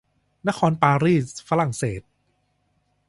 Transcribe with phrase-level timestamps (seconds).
[0.47, 2.01] นครปารีสฝรั่งเศส